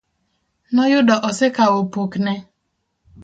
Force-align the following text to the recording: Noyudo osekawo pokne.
Noyudo 0.75 1.15
osekawo 1.29 1.79
pokne. 1.93 2.33